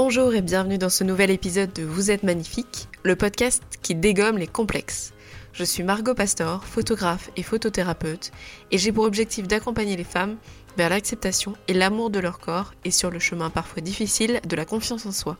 [0.00, 4.38] Bonjour et bienvenue dans ce nouvel épisode de Vous êtes magnifique, le podcast qui dégomme
[4.38, 5.12] les complexes.
[5.52, 8.30] Je suis Margot Pastor, photographe et photothérapeute,
[8.70, 10.36] et j'ai pour objectif d'accompagner les femmes
[10.76, 14.64] vers l'acceptation et l'amour de leur corps et sur le chemin parfois difficile de la
[14.64, 15.36] confiance en soi.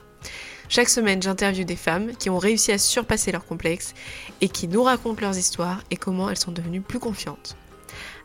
[0.68, 3.94] Chaque semaine, j'interviewe des femmes qui ont réussi à surpasser leurs complexes
[4.40, 7.56] et qui nous racontent leurs histoires et comment elles sont devenues plus confiantes.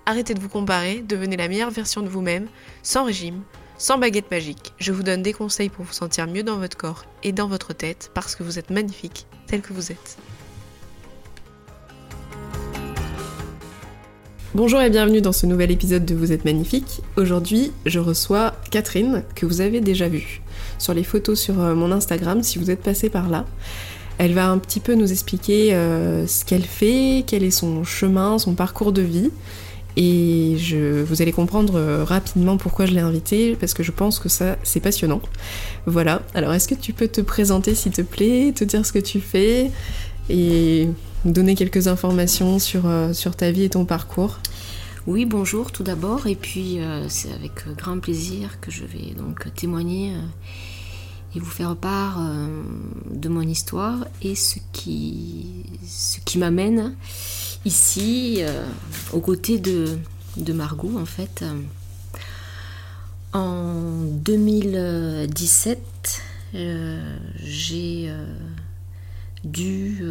[0.08, 2.48] Arrêtez de vous comparer, devenez la meilleure version de vous-même,
[2.82, 3.44] sans régime,
[3.84, 4.72] sans baguette magique.
[4.80, 7.74] Je vous donne des conseils pour vous sentir mieux dans votre corps et dans votre
[7.74, 10.18] tête parce que vous êtes magnifique tel que vous êtes.
[14.56, 17.02] Bonjour et bienvenue dans ce nouvel épisode de Vous êtes magnifique.
[17.18, 20.42] Aujourd'hui, je reçois Catherine, que vous avez déjà vue
[20.78, 23.46] sur les photos sur euh, mon Instagram si vous êtes passé par là.
[24.18, 28.40] Elle va un petit peu nous expliquer euh, ce qu'elle fait, quel est son chemin,
[28.40, 29.30] son parcours de vie.
[29.96, 34.20] Et je, vous allez comprendre euh, rapidement pourquoi je l'ai invitée, parce que je pense
[34.20, 35.22] que ça, c'est passionnant.
[35.86, 39.00] Voilà, alors est-ce que tu peux te présenter s'il te plaît, te dire ce que
[39.00, 39.72] tu fais
[40.30, 40.88] et
[41.26, 44.40] donner quelques informations sur, euh, sur ta vie et ton parcours?
[45.06, 49.54] Oui, bonjour tout d'abord, et puis euh, c'est avec grand plaisir que je vais donc
[49.54, 50.14] témoigner
[51.36, 52.22] et vous faire part
[53.12, 56.96] de mon histoire et ce qui, ce qui m'amène
[57.66, 58.42] ici
[59.12, 59.98] aux côtés de,
[60.54, 61.44] Margot en fait.
[63.34, 66.22] En 2017,
[67.44, 68.14] j'ai
[69.44, 70.02] dû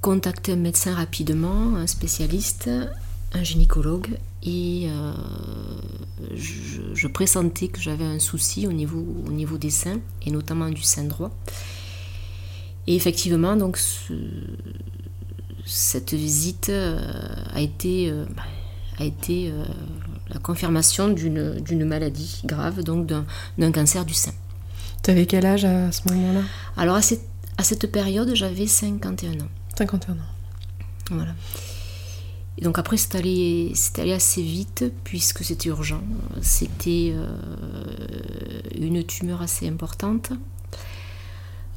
[0.00, 2.70] contacter un médecin rapidement, un spécialiste,
[3.32, 5.12] un gynécologue, et euh,
[6.34, 10.82] je, pressentais que j'avais un souci au niveau, au niveau des seins, et notamment du
[10.82, 11.30] sein droit.
[12.86, 13.78] Et effectivement, donc,
[15.70, 17.00] cette visite euh,
[17.52, 18.42] a été, euh, bah,
[18.98, 19.52] a été
[20.28, 24.32] la confirmation d'une maladie grave, donc d'un cancer du sein.
[25.02, 26.42] Tu avais quel âge à ce moment-là?
[26.76, 27.24] Alors, à cette,
[27.56, 29.48] à cette période, j'avais 51 ans.
[29.76, 30.16] 51 ans.
[31.10, 31.34] Voilà.
[32.58, 36.02] Et donc après, c'est allé, allé, assez vite puisque c'était urgent.
[36.42, 37.26] C'était euh,
[38.78, 40.32] une tumeur assez importante.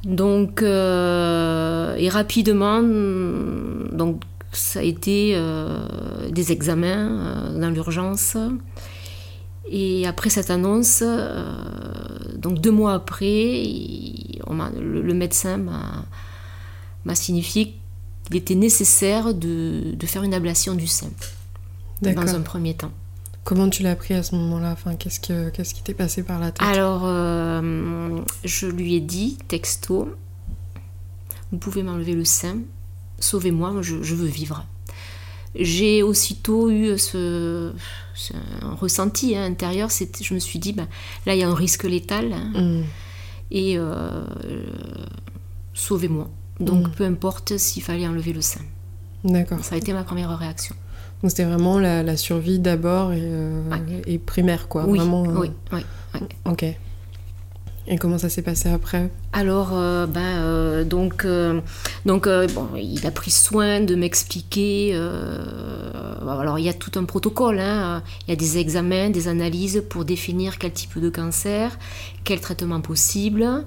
[0.04, 4.22] Donc, euh, et rapidement, donc
[4.52, 8.36] ça a été euh, des examens dans l'urgence.
[9.70, 11.02] Et après cette annonce,
[12.36, 13.62] donc deux mois après,
[14.46, 15.56] le, le, médecin
[17.04, 17.74] m'a signifié
[18.30, 21.10] il était nécessaire de, faire une ablation du sein
[22.00, 22.92] dans un premier temps.
[23.44, 24.72] Comment tu l'as appris à ce moment-là?
[24.72, 26.66] Enfin, Qu'est-ce, qui t'est passé par la tête?
[26.66, 30.08] Alors, euh, je lui ai dit, texto,
[31.52, 32.56] vous pouvez m'enlever le sein,
[33.18, 34.64] sauvez-moi, je, veux vivre.
[35.54, 37.72] J'ai aussitôt eu ce,
[38.80, 40.88] ressenti hein, intérieur, je me suis dit, ben,
[41.26, 42.84] là il y a un risque létal, hein, mm.
[43.50, 44.24] et euh,
[45.74, 46.30] sauvez-moi.
[46.60, 46.92] Donc mm.
[46.92, 48.62] peu importe s'il fallait enlever le sein.
[49.22, 49.62] D'accord.
[49.62, 50.74] Ça a été ma première réaction.
[51.24, 54.84] Donc c'était vraiment la, survie d'abord et, euh, primaire, quoi.
[54.86, 55.80] Oui, vraiment, euh, oui, oui,
[56.44, 56.66] Ok.
[57.86, 59.10] Et comment ça s'est passé après?
[59.32, 61.26] Alors, euh, ben, donc,
[62.04, 64.94] donc bon, il a pris soin de m'expliquer.
[64.94, 67.58] alors, il y a tout un protocole.
[67.58, 68.02] Hein.
[68.26, 71.78] Il y a des examens, des analyses pour définir quel type de cancer,
[72.24, 73.64] quel traitement possible.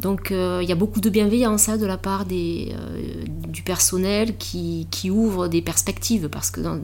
[0.00, 3.62] Donc euh, il y a beaucoup de bienveillance hein, de la part des, euh, du
[3.62, 6.80] personnel qui, qui, ouvre des perspectives parce que dans,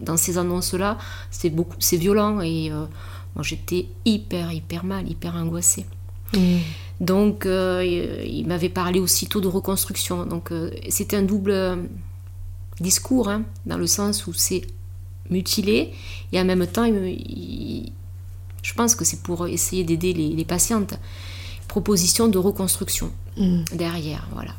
[0.00, 0.98] dans, ces annonces-là,
[1.30, 2.84] c'est beaucoup, c'est violent et euh,
[3.34, 5.86] moi j'étais hyper hyper mal, hyper angoissée.
[6.34, 6.56] Mmh.
[7.00, 10.26] Donc il m'avait parlé aussitôt de reconstruction.
[10.26, 10.52] Donc
[10.90, 11.88] c'était un double
[12.78, 14.66] discours hein, dans le sens où c'est
[15.30, 15.92] mutilé
[16.32, 20.94] et en même temps je pense que c'est pour essayer d'aider les, les patientes
[21.74, 23.64] proposition de reconstruction mm.
[23.72, 24.54] derrière, voilà.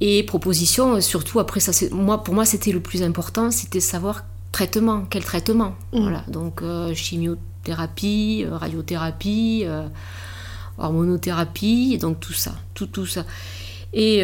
[0.00, 4.24] Et proposition, euh, surtout après ça, moi, pour moi c'était le plus important, c'était savoir
[4.52, 6.00] traitement, quel traitement, mm.
[6.00, 6.22] voilà.
[6.28, 9.64] Donc euh, chimiothérapie, euh, radiothérapie,
[10.78, 13.24] hormonothérapie, donc tout ça, tout tout ça.
[13.92, 14.22] Et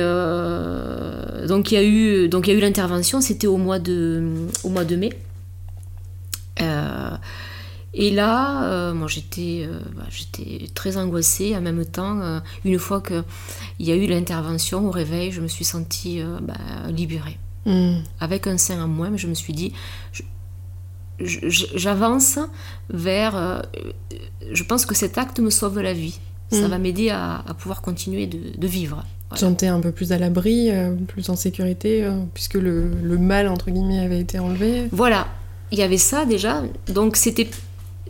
[1.49, 3.99] donc il y a eu donc il y a eu l'intervention, c'était au mois de
[4.62, 5.11] au mois de mai.
[7.94, 12.20] Et là, euh, moi j'étais, euh, bah, j'étais très angoissée en même temps.
[12.20, 13.23] Euh, une fois qu'il
[13.79, 16.55] y a eu l'intervention au réveil, je me suis sentie bah,
[16.88, 17.38] libérée.
[17.67, 18.00] Hmm.
[18.20, 19.73] Avec un sein en moins, mais je me suis dit,
[21.20, 22.38] j'avance
[22.91, 23.62] vers.
[24.52, 26.19] je pense que cet acte me sauve la vie.
[26.50, 26.70] Ça hmm.
[26.70, 29.05] va m'aider à, pouvoir continuer de, vivre.
[29.32, 30.70] Tu sentais un peu plus à l'abri,
[31.06, 34.88] plus en sécurité, puisque le, le mal, entre guillemets, avait été enlevé?
[34.91, 35.29] Voilà,
[35.70, 36.62] il y avait ça déjà.
[36.88, 37.49] Donc c'était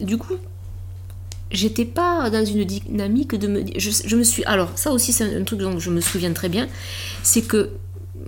[0.00, 0.36] du coup,
[1.50, 3.74] j'étais pas dans une dynamique de me dire.
[3.78, 4.44] Je, me suis.
[4.44, 6.68] Alors, ça aussi, c'est un, truc dont je me souviens très bien.
[7.22, 7.70] C'est que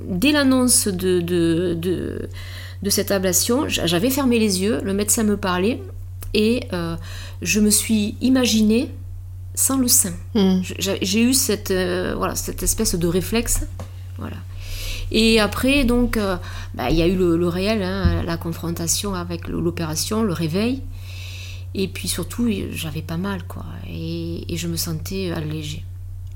[0.09, 2.29] dès l'annonce de, de, de,
[2.83, 5.83] de, cette ablation, j'avais fermé les yeux, le médecin me parlait
[6.35, 6.97] et euh,
[7.43, 8.91] je me suis imaginée
[9.55, 10.13] sans le sein.
[10.35, 10.61] Hmm.
[10.79, 13.67] J'ai eu cette, euh, voilà, cette espèce de réflexe.
[14.19, 14.37] Voilà.
[15.11, 16.37] Et après, donc, euh,
[16.75, 20.83] bah, il y a eu le, réel, hein, la confrontation avec l'opération, le réveil.
[21.79, 23.67] Et puis surtout, j'avais pas mal, quoi.
[23.87, 25.85] Et, je me sentais allégée.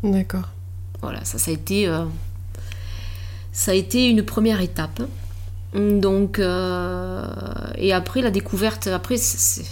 [0.02, 0.50] D'accord.
[1.00, 2.04] Voilà, ça, ça a été, euh,
[3.50, 5.02] ça a été une première étape.
[5.74, 7.24] Donc, euh,
[7.78, 9.64] et après la découverte, après, c'est,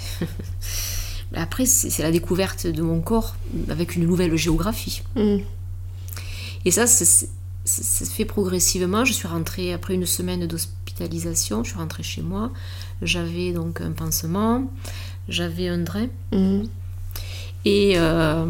[1.35, 3.37] après c'est, la découverte de mon corps
[3.69, 5.03] avec une nouvelle géographie.
[5.17, 5.39] Mm.
[6.65, 7.29] Et ça, c'est,
[7.67, 9.05] ça se fait progressivement.
[9.05, 12.53] Je suis rentrée après une semaine d'hospitalisation, je suis rentrée chez moi.
[13.03, 14.71] J'avais donc un pansement,
[15.29, 16.09] j'avais un drain.
[16.33, 16.69] Mhm.
[17.65, 18.47] Et euh,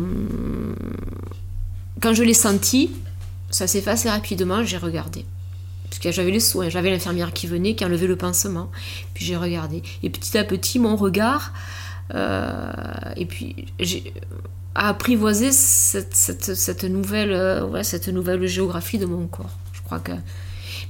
[2.01, 2.91] quand je l'ai senti,
[3.51, 5.25] ça s'est fait assez rapidement, j'ai regardé.
[5.89, 8.71] Parce que j'avais les soins, j'avais l'infirmière qui venait, qui enlevait le pansement.
[9.15, 9.83] Puis j'ai regardé.
[10.03, 11.53] Et petit à petit, mon regard,
[12.15, 12.73] euh,
[13.17, 14.13] et puis j'ai
[14.75, 19.57] à apprivoiser cette, cette, nouvelle, euh, cette nouvelle géographie de mon corps.
[19.73, 20.13] Je crois que.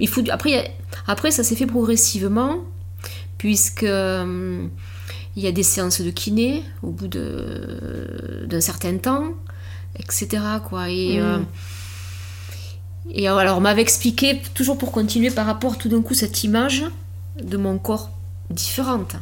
[0.01, 0.75] Il faut, après,
[1.07, 2.59] après, ça s'est fait progressivement,
[3.39, 3.87] puisque.
[5.37, 9.35] Il y a des séances de kiné au bout d'un certain temps,
[9.99, 10.29] etc.
[10.69, 10.91] Quoi.
[10.91, 11.23] Et, mm.
[11.23, 11.39] euh,
[13.11, 16.85] et alors, on m'avait expliqué, toujours pour continuer par rapport tout d'un coup, cette image
[17.43, 18.11] de mon corps
[18.51, 19.15] différente.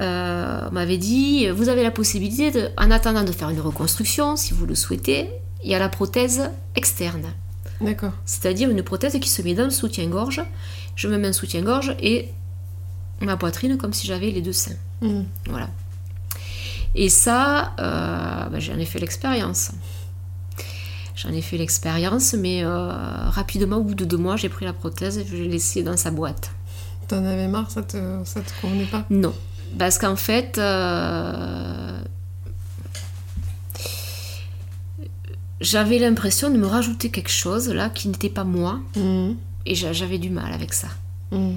[0.00, 4.52] Euh, m'avait dit vous avez la possibilité, de, en attendant de faire une reconstruction, si
[4.52, 5.30] vous le souhaitez,
[5.62, 7.32] il y a la prothèse externe.
[7.80, 8.12] D'accord.
[8.24, 10.42] C'est-à-dire une prothèse qui se met dans le soutien-gorge.
[10.96, 12.28] Je me mets un soutien-gorge et
[13.20, 14.76] ma poitrine comme si j'avais les deux seins.
[15.00, 15.22] Mmh.
[15.48, 15.70] Voilà.
[16.94, 19.72] Et ça, euh, ben, j'en ai fait l'expérience.
[21.16, 22.88] J'en ai fait l'expérience, mais euh,
[23.30, 25.96] rapidement, au bout de deux mois, j'ai pris la prothèse et je l'ai laissée dans
[25.96, 26.50] sa boîte.
[27.08, 29.04] T'en avais marre, ça te, ça te convenait pas?
[29.10, 29.34] Non,
[29.78, 32.00] parce qu'en fait, euh,
[35.60, 38.80] j'avais l'impression de me rajouter quelque chose là qui n'était pas moi.
[38.96, 39.32] Mmh.
[39.66, 40.88] Et j'avais du mal avec ça.
[41.30, 41.52] Mmh.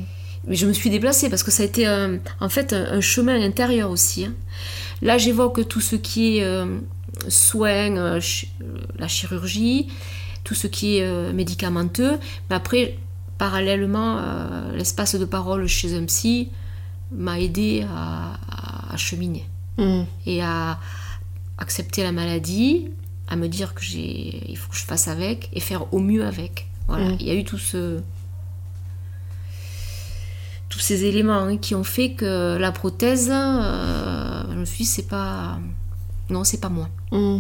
[0.48, 1.88] Mais je me suis déplacée parce que ça a été
[2.40, 4.26] en fait un, chemin intérieur aussi.
[4.26, 4.34] Hein.
[5.02, 6.80] Là, j'évoque tout ce qui est euh,
[7.28, 8.22] soins, euh,
[8.98, 9.88] la chirurgie,
[10.44, 12.18] tout ce qui est médicamenteux.
[12.50, 12.98] Mais après,
[13.38, 14.22] parallèlement,
[14.74, 16.50] l'espace de parole chez un psy,
[17.12, 19.46] m'a aidé à, cheminer
[19.78, 20.04] mm.
[20.26, 20.80] et à
[21.58, 22.90] accepter la maladie,
[23.28, 26.26] à me dire que j'ai, il faut que je fasse avec et faire au mieux
[26.26, 26.68] avec.
[26.88, 27.18] Voilà, mm.
[27.20, 28.00] il y a eu tout ce,
[30.69, 34.90] tous ces éléments hein, qui ont fait que la prothèse, euh, je me suis dit,
[34.90, 35.60] c'est pas,
[36.30, 36.90] non, c'est pas moi.
[37.12, 37.40] Mm.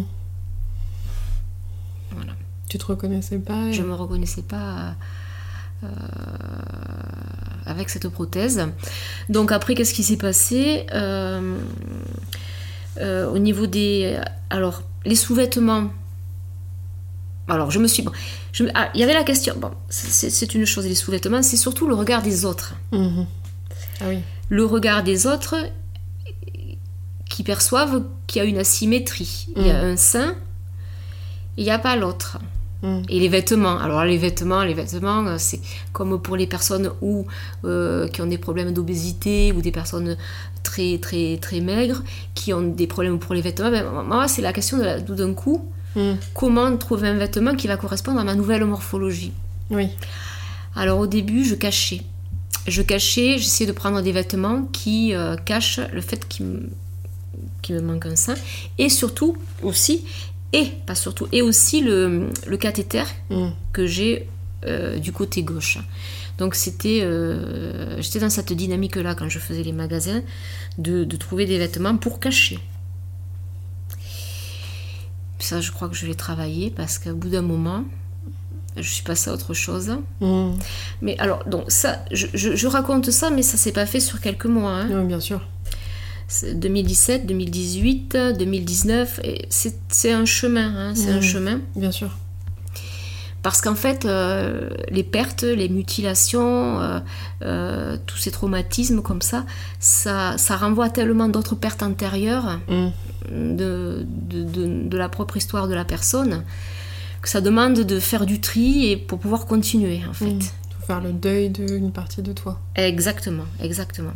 [2.11, 2.33] Voilà.
[2.69, 4.95] Tu te reconnaissais pas Je me reconnaissais pas.
[5.83, 5.87] Euh,
[7.67, 8.65] avec cette prothèse.
[9.29, 11.59] Donc après, qu'est-ce qui s'est passé euh,
[12.99, 14.19] euh, Au niveau des...
[14.49, 15.91] Alors, les sous-vêtements.
[17.47, 18.03] Alors, je me suis...
[18.73, 19.55] Ah, il y avait la question...
[19.57, 22.75] Bon, c'est une chose, les sous-vêtements, c'est surtout le regard des autres.
[22.91, 23.25] Mhm.
[24.01, 24.19] Ah oui.
[24.49, 25.55] Le regard des autres
[27.29, 29.47] qui perçoivent qu'il y a une asymétrie.
[29.55, 29.93] Il y a mhm.
[29.93, 30.35] un sein,
[31.57, 32.39] il n'y a pas l'autre.
[32.83, 33.01] Mm.
[33.09, 33.77] Et les vêtements.
[33.79, 35.59] Alors les vêtements, les vêtements, euh, c'est
[35.93, 37.25] comme pour les personnes où,
[37.65, 40.15] euh, qui ont des problèmes d'obésité ou des personnes
[40.63, 42.03] très très très maigres
[42.35, 43.71] qui ont des problèmes pour les vêtements.
[43.71, 45.71] Ben, moi, c'est la question de d'un coup.
[45.97, 46.13] Mm.
[46.35, 49.33] Comment trouver un vêtement qui va correspondre à ma nouvelle morphologie
[49.71, 49.89] Oui.
[50.75, 52.03] Alors au début, je cachais.
[52.67, 56.69] Je cachais, j'essayais de prendre des vêtements qui euh, cachent le fait qu'il me,
[57.69, 58.35] me manque un sein.
[58.77, 60.05] Et surtout, aussi,
[60.53, 63.47] et pas surtout, et aussi le, le cathéter mm.
[63.73, 64.27] que j'ai
[64.65, 65.79] euh, du côté gauche.
[66.37, 70.21] Donc c'était, euh, j'étais dans cette dynamique-là quand je faisais les magasins,
[70.77, 72.59] de, de, trouver des vêtements pour cacher.
[75.39, 77.83] Ça, je crois que je l'ai travaillé parce qu'au bout d'un moment,
[78.75, 79.91] je suis passée à autre chose.
[80.21, 80.51] Mm.
[81.01, 84.45] Mais alors, donc ça, je, je, raconte ça, mais ça s'est pas fait sur quelques
[84.45, 84.71] mois.
[84.71, 84.87] Hein.
[84.91, 85.41] Oui, bien sûr.
[86.53, 91.61] 2017, 2018, 2019, c'est un chemin, hein, c'est un chemin.
[91.75, 92.17] Bien sûr.
[93.43, 96.99] Parce qu'en fait, euh, les pertes, les mutilations, euh,
[97.43, 99.45] euh, tous ces traumatismes comme ça,
[99.79, 102.87] ça, ça renvoie tellement d'autres pertes antérieures mm.
[103.55, 104.43] de, de,
[104.89, 106.43] de, la propre histoire de la personne
[107.21, 110.25] que ça demande de faire du tri et pour pouvoir continuer en fait.
[110.33, 110.39] Mm.
[110.87, 112.59] Faire le deuil d'une partie de toi.
[112.75, 114.13] Exactement, exactement.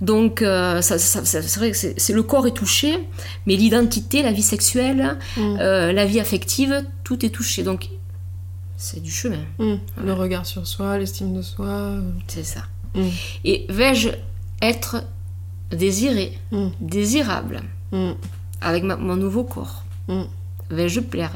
[0.00, 2.98] Donc, euh, ça, ça- ça- c'est vrai que c'est, le corps est touché,
[3.46, 5.56] mais l'identité, la vie sexuelle, Mm.
[5.60, 7.62] euh, la vie affective, tout est touché.
[7.62, 7.88] Donc,
[8.82, 9.74] c'est du chemin, Mm.
[10.04, 11.66] Le regard sur soi, l'estime de soi.
[11.66, 12.10] euh.
[12.26, 12.62] c'est ça.
[12.94, 13.08] Mm.
[13.44, 14.08] Et vais-je
[14.60, 15.04] être
[15.70, 16.68] désiré, Mm.
[16.80, 17.62] désirable
[18.60, 19.84] avec ma- mon nouveau corps.
[20.70, 21.32] Vais-je plaire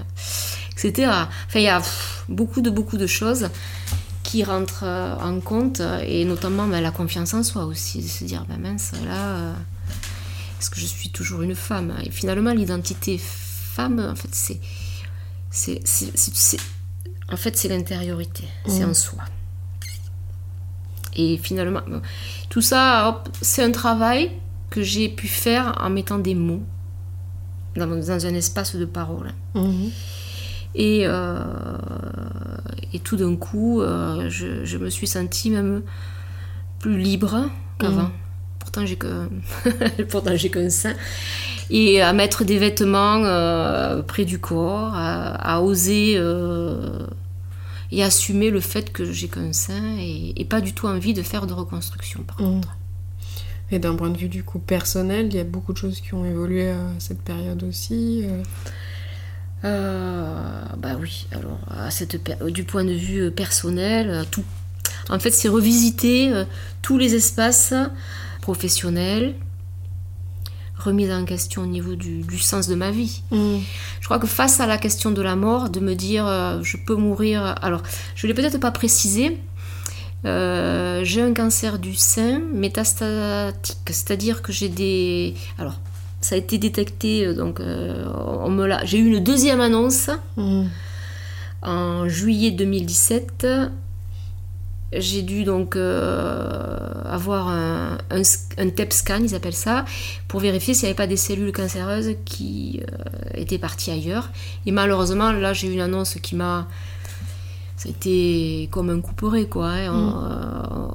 [0.73, 1.07] Etc.
[1.09, 3.49] Enfin, il y a pff, beaucoup de, beaucoup de choses
[4.23, 8.25] qui rentrent euh, en compte, et notamment ben, la confiance en soi aussi, de se
[8.25, 9.53] dire, ben mince, là, euh,
[10.59, 11.95] est-ce que je suis toujours une femme?
[12.05, 14.61] Et finalement, l'identité femme, en fait, c'est...
[17.33, 18.91] en fait, c'est l'intériorité, c'est Mhm.
[18.91, 19.19] en soi.
[21.17, 21.81] Et finalement,
[22.51, 24.31] tout ça, c'est un travail
[24.71, 26.63] que j'ai pu faire en mettant des mots
[27.75, 29.33] dans, dans un espace de parole.
[30.75, 31.43] Et, euh,
[32.93, 35.83] et tout d'un coup, euh, je, je me suis sentie même
[36.81, 38.03] plus libre qu'avant.
[38.03, 38.11] Mhm.
[38.59, 39.29] Pourtant, j'ai que
[40.11, 40.93] pourtant j'ai qu'un sein.
[41.71, 47.07] Et à mettre des vêtements euh, près du corps, à, à oser euh,
[47.91, 51.23] et assumer le fait que j'ai qu'un sein et, et pas du tout envie de
[51.23, 52.23] faire de reconstruction.
[52.23, 52.69] Par contre.
[52.69, 52.73] Mm.
[53.73, 56.15] Et d'un point de vue du coup personnel, il y a beaucoup de choses qui
[56.15, 58.23] ont évolué à cette période aussi.
[58.25, 58.43] euh.
[59.65, 64.45] Euh, bah oui, alors à cette, per- du point de vue personnel, tout.
[65.09, 66.33] En fait, c'est revisiter
[66.83, 67.75] tous les espaces
[68.41, 69.35] professionnels,
[70.87, 73.23] remise en question au niveau du, du sens de ma vie.
[73.31, 73.57] Mm.
[74.01, 76.77] Je crois que face à la question de la mort, de me dire euh, je
[76.77, 77.55] peux mourir.
[77.63, 77.83] Alors,
[78.15, 79.39] je ne l'ai peut-être pas précisé.
[80.25, 85.35] euh, j'ai un cancer du sein métastatique, c'est-à-dire que j'ai des.
[85.59, 85.79] Alors,
[86.21, 88.05] ça a été détecté, euh, donc euh,
[88.41, 88.85] on me l'a.
[88.85, 90.65] J'ai eu une deuxième annonce Mm.
[91.63, 93.47] en juillet 2017.
[94.99, 99.85] J'ai dû donc euh, avoir un, un, TEP scan, ils appellent ça,
[100.29, 102.95] pour vérifier s'il n'y avait pas des cellules cancéreuses qui euh,
[103.35, 104.31] étaient parties ailleurs.
[104.67, 106.69] Et malheureusement, là, j'ai eu une annonce qui m'a.
[107.77, 109.69] Ça a été comme un couperet, quoi.
[109.69, 109.93] hein.
[109.93, 110.89] On- euh,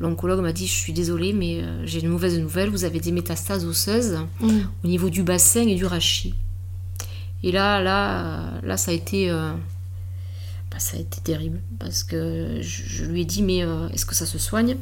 [0.00, 2.70] L'oncologue m'a dit Je suis désolée, mais j'ai une mauvaise nouvelle.
[2.70, 4.48] Vous avez des métastases osseuses Mm.
[4.84, 6.34] au niveau du bassin et du rachis.
[7.42, 9.28] Et là, là, là, ça a été,
[10.70, 14.06] bah, ça a été terrible parce que je, je lui ai dit mais euh, est-ce
[14.06, 14.76] que ça se soigne?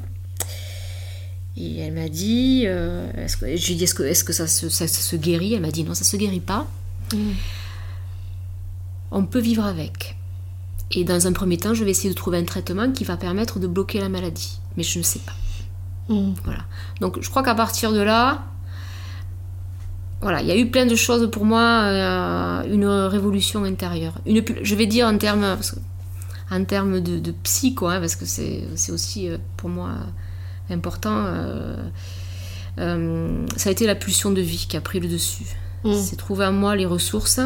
[1.57, 4.33] Et elle m'a dit, euh, est-ce que, je lui ai dit est-ce que, est-ce que
[4.35, 5.55] ça, se, ça se guérit?
[5.55, 6.67] Elle m'a dit non, ça se guérit pas.
[7.15, 7.33] Mm.
[9.11, 10.17] On peut vivre avec.
[10.91, 13.59] Et dans un premier temps, je vais essayer de trouver un traitement qui va permettre
[13.59, 14.61] de bloquer la maladie.
[14.77, 16.15] Mais je ne sais pas.
[16.15, 16.35] Mm.
[16.45, 16.65] Voilà.
[17.01, 18.45] Donc je crois qu'à partir de là,
[20.21, 24.15] voilà, il y a eu plein de choses pour moi, euh, une révolution intérieure.
[24.27, 25.81] Une, je vais dire en termes, parce que-
[26.51, 29.91] en termes de, de psy, quoi, hein, parce que c'est c'est aussi euh, pour moi
[30.71, 31.25] important.
[31.27, 31.77] euh,
[32.79, 35.45] euh, ça a été la pulsion de vie qui a pris le dessus.
[35.85, 35.93] Mm.
[35.95, 37.41] C'est trouver en moi les ressources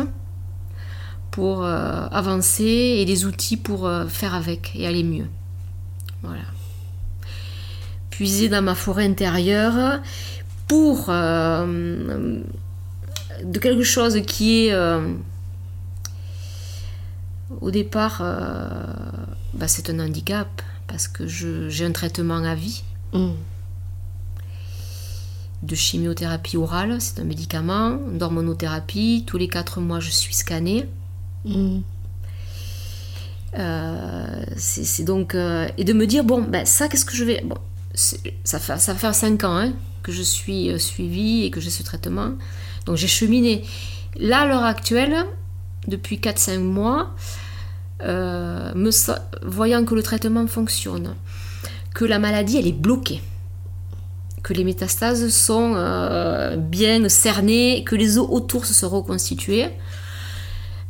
[1.30, 5.28] pour avancer et les outils pour faire avec et aller mieux.
[6.24, 6.42] Voilà.
[8.10, 10.00] Puiser dans ma forêt intérieure
[10.70, 12.40] pour euh,
[13.42, 15.00] de quelque chose qui est euh,
[17.60, 18.38] au départ euh,
[19.54, 23.30] bah, c'est un handicap parce que je- j'ai un traitement à vie Mm.
[25.64, 29.24] de chimiothérapie orale, c'est un médicament, d'hormonothérapie.
[29.26, 30.86] Tous les quatre mois, je suis scannée.
[31.44, 31.78] Mm.
[33.58, 37.42] Euh, c'est donc euh, et de me dire bon ben ça qu'est-ce que je vais
[37.44, 37.56] bon
[37.94, 41.70] ça fait ça fait cinq ans hein, que je suis euh, suivie et que j'ai
[41.70, 42.32] ce traitement.
[42.86, 43.64] Donc j'ai cheminé.
[44.16, 45.26] Là à l'heure actuelle
[45.86, 47.14] depuis 4-5 mois
[48.02, 48.90] euh, me
[49.46, 51.14] voyant que le traitement fonctionne
[51.94, 53.22] que la maladie elle est bloquée
[54.42, 59.68] que les métastases sont euh, bien cernées que les os autour se sont reconstitués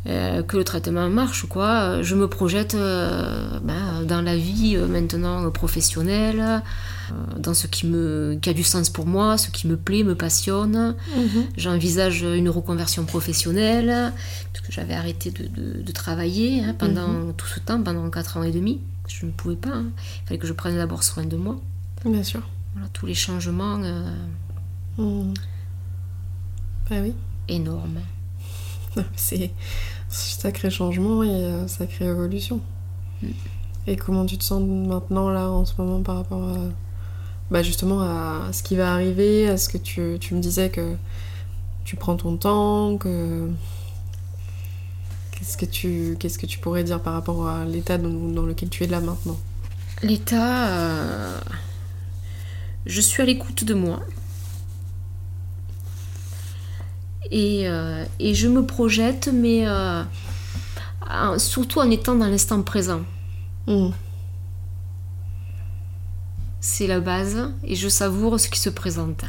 [0.06, 2.02] euh, que le traitement marche, quoi.
[2.02, 7.66] Je me projette euh, ben, dans la vie euh, maintenant euh, professionnelle, euh, dans ce
[7.66, 10.94] qui, me, qui a du sens pour moi, ce qui me plaît, me passionne.
[11.16, 11.44] Mhm.
[11.56, 14.12] J'envisage une reconversion professionnelle,
[14.52, 18.38] parce que j'avais arrêté de, de- de travailler hein, pendant tout ce temps, pendant 4
[18.38, 18.80] ans et demi.
[19.06, 19.70] Je ne pouvais pas.
[19.74, 19.86] hein.
[20.24, 21.60] Il fallait que je prenne d'abord soin de moi.
[22.06, 22.40] Bien sûr.
[22.74, 24.08] Voilà, tous les changements euh,
[24.98, 25.34] Mm.
[26.88, 27.12] Bah oui.
[27.48, 28.00] énormes.
[29.16, 29.50] C'est un
[30.08, 32.60] sacré changement et sacrée évolution.
[33.86, 36.56] Et comment tu te sens maintenant, là, en ce moment, par rapport à.
[37.50, 40.94] Bah, justement, à ce qui va arriver, à ce que tu, tu me disais que
[41.84, 43.50] tu prends ton temps, que.
[45.32, 48.68] Qu'est-ce que tu, qu'est-ce que tu pourrais dire par rapport à l'état dans, dans lequel
[48.68, 49.38] tu es là maintenant?
[50.02, 51.40] L'état, euh,
[52.86, 54.00] je suis à l'écoute de moi.
[57.30, 60.02] Et, euh, et, je me projette, mais euh,
[61.38, 63.02] surtout en étant dans l'instant présent.
[63.66, 63.90] Hmm.
[66.60, 69.24] C'est la base et je savoure ce qui se présente.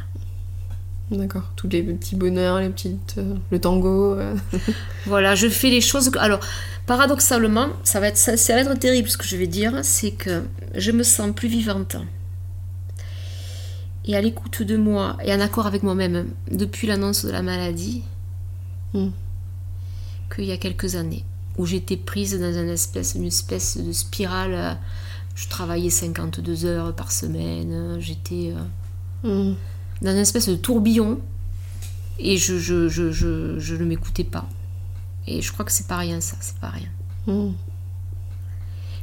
[1.12, 4.17] D'accord, tous les petits bonheurs, les petites, euh, le tango.
[5.05, 6.10] voilà, je fais les choses.
[6.17, 6.39] Alors,
[6.88, 10.12] paradoxalement, ça va être ça, ça va être terrible ce que je vais dire, c'est
[10.12, 10.43] que
[10.75, 11.98] je me sens plus vivante
[14.05, 18.03] et à l'écoute de moi et en accord avec moi-même depuis l'annonce de la maladie
[18.93, 19.10] hmm.
[20.34, 21.24] qu'il y a quelques années
[21.58, 24.77] où j'étais prise dans une espèce, une espèce de spirale.
[25.36, 28.53] Je travaillais 52 heures par semaine, j'étais
[29.25, 29.55] euh, hmm.
[30.01, 31.20] dans une espèce de tourbillon
[32.20, 34.48] et je, je, je, je, ne m'écoutais pas.
[35.27, 36.89] Et je crois que c'est pas rien ça, c'est pas rien.
[37.27, 37.53] Hmm.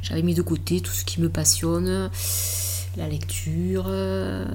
[0.01, 2.09] J'avais mis de côté tout ce qui me passionne
[2.97, 4.45] la lecture, euh,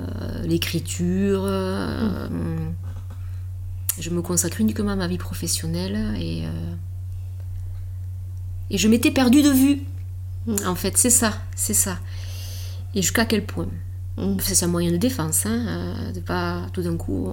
[0.44, 1.42] l'écriture.
[1.44, 2.28] Euh,
[3.98, 6.74] je me consacre uniquement à ma vie professionnelle et, euh,
[8.70, 9.82] et je m'étais perdue de vue.
[10.46, 10.66] Mm.
[10.66, 11.98] En fait, c'est ça, c'est ça.
[12.94, 13.68] Et jusqu'à quel point?
[14.16, 14.36] Mm.
[14.40, 17.32] C'est un moyen de défense, hein, de pas tout d'un coup.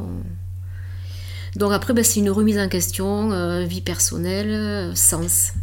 [1.55, 5.53] Donc après, ben, c'est une remise en question, vie personnelle, sens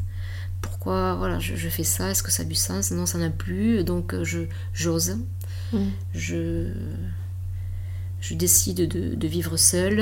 [0.79, 2.93] pourquoi voilà, je, fais ça, est-ce que ça a du sens?
[2.93, 4.41] Non, ça n'a plus, donc euh, je
[4.73, 5.19] j'ose.
[5.73, 5.79] Mm.
[6.15, 6.69] Je,
[8.21, 9.97] je décide de, vivre seule,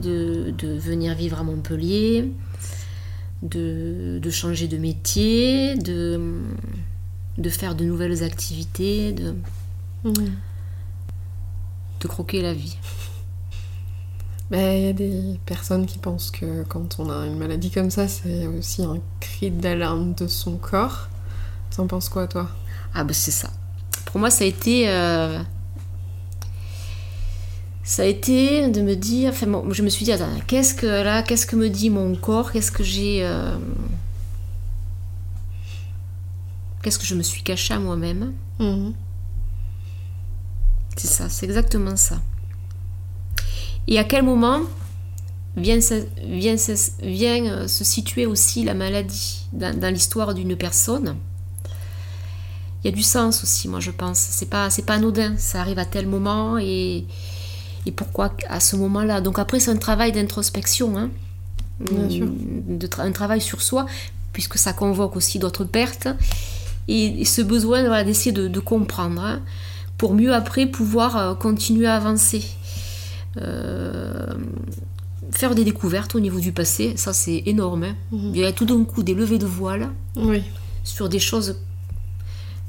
[0.00, 2.32] de, venir vivre à Montpellier,
[3.42, 6.40] de, changer de métier, de,
[7.36, 9.34] de faire de nouvelles activités, de,
[10.04, 10.12] mm.
[12.00, 12.78] de croquer la vie.
[14.52, 17.90] Bah, il y a des personnes qui pensent que quand on a une maladie comme
[17.90, 21.08] ça, c'est aussi un cri d'alarme de son corps.
[21.74, 22.50] T'en penses quoi, toi?
[22.92, 23.48] Ah, bah c'est ça.
[24.04, 24.90] Pour moi, ça a été.
[24.90, 25.42] Euh,
[27.82, 29.30] ça a été de me dire.
[29.30, 32.52] Enfin, je me suis dit, attends, qu'est-ce que là, qu'est-ce que me dit mon corps?
[32.52, 33.24] Qu'est-ce que j'ai.
[33.24, 33.56] Euh,
[36.82, 38.34] qu'est-ce que je me suis caché à moi-même?
[38.58, 38.92] Mhm.
[40.98, 42.20] C'est ça, c'est exactement ça.
[43.88, 44.60] Et à quel moment
[45.56, 45.78] vient,
[46.24, 46.56] vient,
[47.02, 51.16] vient euh, se situer aussi la maladie dans, l'histoire d'une personne?
[52.82, 54.18] Il y a du sens aussi, moi je pense.
[54.18, 55.36] C'est pas, c'est pas anodin.
[55.36, 57.04] Ça arrive à tel moment et,
[57.86, 59.20] et pourquoi à ce moment-là?
[59.20, 61.10] Donc après, c'est un travail d'introspection, hein.
[61.80, 63.86] De un travail sur soi,
[64.32, 66.06] puisque ça convoque aussi d'autres pertes
[66.88, 69.40] et, ce besoin d'essayer de, comprendre hein,
[69.98, 72.44] pour mieux après pouvoir euh, continuer à avancer.
[73.38, 74.26] Euh,
[75.30, 77.84] faire des découvertes au niveau du passé, ça c'est énorme.
[77.84, 77.96] Hein.
[78.12, 78.32] Mhm.
[78.34, 79.90] Il y a tout d'un coup des levées de voile
[80.84, 81.56] sur des choses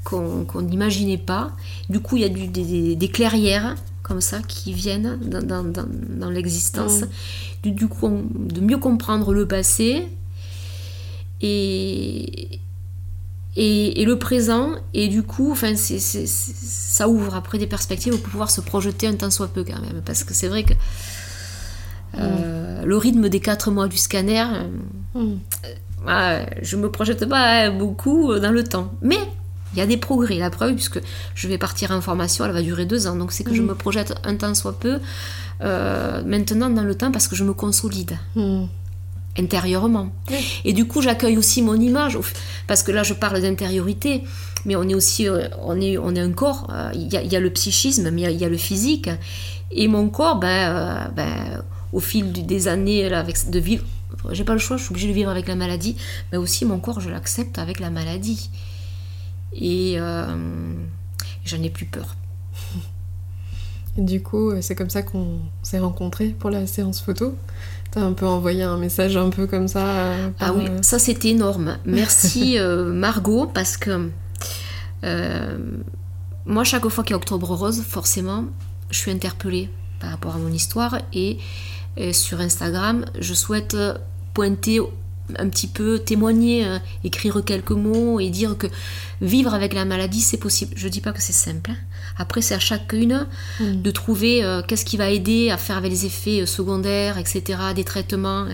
[0.04, 1.52] qu'on n'imaginait pas.
[1.88, 7.02] Du coup, il y a des, clairières comme ça qui viennent dans, l'existence.
[7.64, 7.74] Mhm.
[7.74, 10.08] Du, coup, de mieux comprendre le passé
[11.40, 12.60] et,
[13.56, 14.72] et, le présent.
[14.92, 19.30] Et du coup, enfin, ça ouvre après des perspectives pour pouvoir se projeter un temps
[19.30, 20.02] soit peu quand même.
[20.04, 20.74] Parce que c'est vrai que
[22.18, 24.44] euh, le rythme des quatre mois du scanner,
[25.14, 25.38] je mm.
[26.08, 28.92] euh, je me projette pas beaucoup dans le temps.
[29.02, 29.18] Mais
[29.74, 31.00] il y a des progrès, la preuve, puisque
[31.34, 33.16] je vais partir en formation, elle va durer deux ans.
[33.16, 33.66] Donc c'est que je mm.
[33.66, 35.00] me projette un temps soit peu
[35.60, 38.18] euh, maintenant dans le temps parce que je me consolide.
[39.36, 40.10] Intérieurement.
[40.64, 42.16] Et du coup, j'accueille aussi mon image,
[42.68, 44.22] parce que là, je parle d'intériorité,
[44.64, 46.68] mais on est aussi, euh, on est, on est un corps.
[46.72, 49.10] Euh, il y, a, le psychisme, mais il y, a le physique.
[49.72, 53.84] Et mon corps, ben, euh, ben au fil des années là, avec, de vivre,
[54.30, 55.96] j'ai pas le choix, je suis obligée de vivre avec la maladie,
[56.30, 58.50] mais aussi mon corps, je l'accepte avec la maladie.
[59.52, 59.98] Et
[61.44, 62.16] j'en ai plus peur.
[63.96, 67.36] Et du coup, c'est comme ça qu'on s'est rencontrés pour la séance photo.
[67.94, 70.98] T'as un peu envoyé un message un peu comme ça euh, Ah oui, euh, ça
[70.98, 71.78] c'était énorme.
[71.84, 74.10] Merci euh, Margot, parce que
[76.46, 78.46] moi, chaque fois qu'il y a Octobre Rose, forcément,
[78.90, 81.38] je suis interpellée par rapport à mon histoire et,
[82.12, 83.76] sur Instagram, je souhaite
[84.34, 84.80] pointer
[85.38, 86.66] un petit peu témoigner,
[87.04, 88.66] écrire quelques mots et dire que
[89.20, 90.72] vivre avec la maladie, c'est possible.
[90.76, 91.70] Je dis pas que c'est simple.
[91.70, 91.76] Hein.
[92.16, 93.26] Après, c'est à chacune
[93.60, 93.82] mm.
[93.82, 97.58] de trouver euh, qu'est-ce qui va aider à faire avec les effets euh, secondaires, etc.,
[97.74, 98.46] des traitements.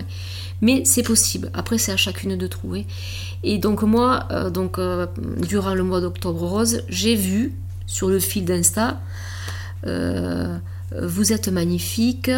[0.61, 1.49] Mais c'est possible.
[1.53, 2.85] Après, c'est à chacune de trouver.
[3.43, 4.79] Et donc moi, euh, donc
[5.47, 7.53] durant le mois d'octobre rose, j'ai vu
[7.87, 8.99] sur le fil d'Insta
[10.99, 12.29] vous êtes magnifique,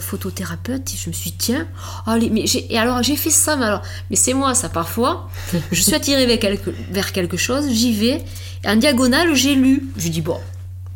[0.00, 0.94] photothérapeute.
[0.94, 1.66] Et je me suis dit, tiens,
[2.06, 5.28] allez, mais et alors j'ai fait ça, mais alors, mais c'est moi ça parfois.
[5.72, 8.24] Je suis attirée vers quelque, vers quelque chose, j'y vais,
[8.64, 9.88] en diagonale, j'ai lu.
[9.96, 10.38] Je dis, bon,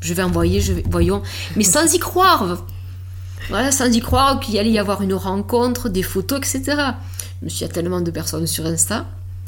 [0.00, 1.22] je vais envoyer, je vais, voyons,
[1.56, 2.64] mais sans y croire.
[3.48, 6.62] Voilà, sans y croire qu'il allait y avoir une rencontre, des photos, etc.
[7.40, 9.06] Je me suis, il y a tellement de personnes sur Insta.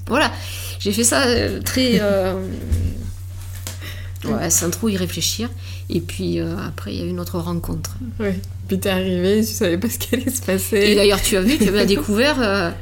[0.08, 0.32] Voilà,
[0.80, 2.00] j'ai fait ça euh, très.
[2.00, 2.34] Euh,
[4.24, 5.48] ouais, sans trop y réfléchir.
[5.94, 7.96] Et puis euh, après, il y a eu une autre rencontre.
[8.18, 8.30] Oui.
[8.66, 10.78] Puis t'es arrivée, tu savais pas ce qui allait se passer.
[10.78, 12.72] Et d'ailleurs, tu as vu, tu as découvert.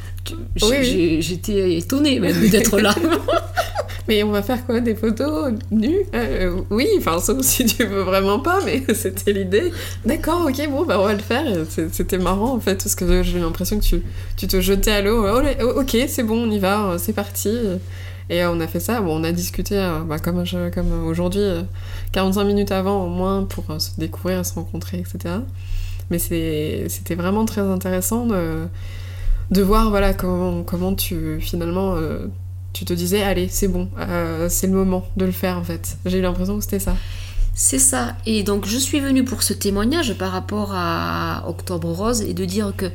[0.62, 1.20] oui.
[1.20, 2.94] J'étais étonnée même d'être là.
[4.08, 6.02] mais on va faire quoi Des photos nues?
[6.14, 9.72] Euh, Oui, enfin, sauf si tu veux vraiment pas, mais c'était l'idée.
[10.04, 11.44] D'accord, ok, bon, bah on va le faire.
[11.90, 14.02] C'était marrant en fait, parce que j'ai l'impression que tu,
[14.36, 15.26] tu te jetais à l'eau.
[15.26, 17.50] Oh, oh, ok, c'est bon, on y va, c'est parti.
[18.30, 19.02] Et on a fait ça.
[19.02, 21.44] Bon, on a discuté euh, bah, comme, comme aujourd'hui,
[22.12, 25.34] 45 euh, minutes avant au moins pour se découvrir, se rencontrer, etc.
[26.10, 31.96] Mais c'était vraiment très intéressant de, voir voilà, comment, comment tu finalement
[32.72, 35.96] tu te disais, allez, c'est bon, euh, c'est le moment de le faire en fait.
[36.06, 36.94] J'ai eu l'impression que c'était ça.
[37.54, 38.16] C'est ça.
[38.26, 42.44] Et donc je suis venue pour ce témoignage par rapport à Octobre Rose et de
[42.44, 42.86] dire que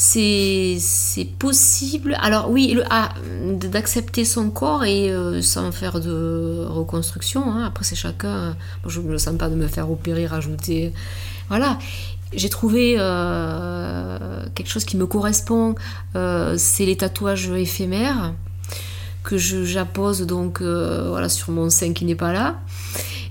[0.00, 2.16] c'est possible.
[2.20, 3.08] Alors oui, le, ah,
[3.42, 7.50] d'accepter son corps et euh, sans faire de reconstruction.
[7.50, 7.64] Hein.
[7.66, 8.56] Après c'est chacun.
[8.86, 10.92] je ne me sens pas de me faire opérer, rajouter.
[11.48, 11.78] Voilà
[12.34, 14.18] j'ai trouvé euh,
[14.54, 15.76] quelque chose qui me correspond,
[16.14, 18.34] euh, c'est les tatouages éphémères
[19.24, 22.60] que j'appose donc voilà sur mon sein qui n'est pas là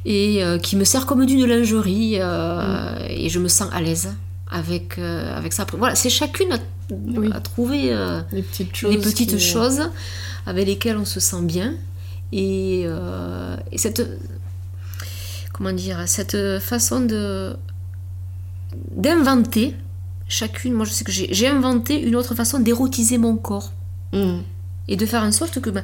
[0.04, 3.06] et qui me sert comme d'une lingerie mm.
[3.08, 4.10] et je me sens à l'aise
[4.50, 5.66] avec avec ça.
[5.74, 7.96] Voilà, c'est chacune à, trouver
[8.32, 9.90] les petites choses, les petites choses
[10.46, 11.74] avec lesquelles on se sent bien
[12.32, 12.86] et,
[13.72, 14.08] et cette
[15.54, 17.56] comment dire cette façon de
[18.92, 19.76] d'inventer
[20.28, 23.72] chacune, moi je sais que j'ai inventé une autre façon d'érotiser mon corps.
[24.14, 24.40] Mm.
[24.90, 25.84] Et de faire en sorte que, ben,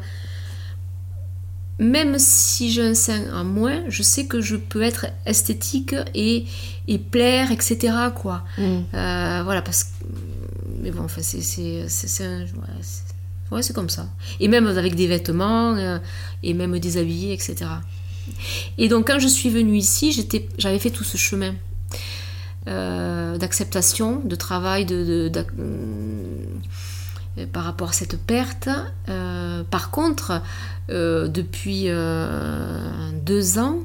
[1.80, 6.46] même si j'ai un sein en moins, je sais que je peux être esthétique et,
[6.88, 7.94] et plaire, etc.
[8.16, 8.44] Quoi.
[8.58, 8.64] Mm.
[8.94, 9.90] Euh, voilà, parce que.
[10.82, 11.42] Mais bon, enfin, c'est.
[11.42, 12.46] C'est
[13.52, 14.08] ouais, c'est comme ça.
[14.40, 16.00] Et même avec des vêtements, euh,
[16.44, 17.66] et même déshabillés, etc.
[18.78, 21.54] Et donc, quand je suis venue ici, j'avais fait tout ce chemin.
[22.70, 25.44] Euh, d'acceptation, de travail de, euh,
[27.52, 28.70] par rapport à cette perte.
[29.10, 30.42] Euh, par contre,
[30.90, 31.88] depuis
[33.26, 33.80] deux ans,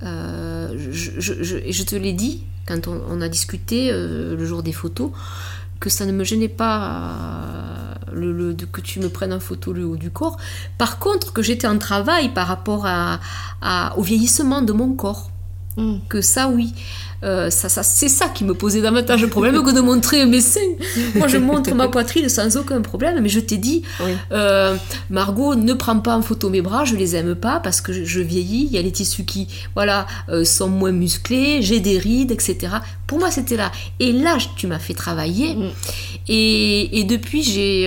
[0.00, 0.70] je,
[1.18, 5.10] je te l'ai dit quand on, a discuté le jour des photos,
[5.80, 9.96] que ça ne me gênait pas le, que tu me prennes en photo le haut
[9.96, 10.36] du corps.
[10.76, 13.20] Par contre, que j'étais en travail par rapport à,
[13.96, 15.30] au vieillissement de mon corps.
[15.76, 15.98] Mm.
[16.08, 16.74] Que ça, oui.
[17.24, 20.40] Euh, ça, ça, c'est ça qui me posait davantage de problème que de montrer mes
[20.40, 20.60] seins.
[21.16, 23.82] Moi, je montre ma poitrine sans aucun problème, mais je t'ai dit,
[24.32, 24.76] euh,
[25.10, 28.20] Margot, ne prends pas en photo mes bras, je les aime pas parce que je,
[28.20, 32.30] vieillis, il y a les tissus qui, voilà, euh, sont moins musclés, j'ai des rides,
[32.30, 32.76] etc.
[33.06, 33.72] Pour moi, c'était là.
[33.98, 35.56] Et là, tu m'as fait travailler.
[35.56, 35.70] Mm.
[36.28, 37.84] Et, et, depuis, j'ai,